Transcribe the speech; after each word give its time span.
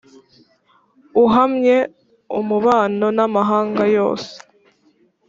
Uhamye 1.23 1.77
umubano 2.39 3.05
n'amahanga 3.17 3.83
yose 3.97 4.33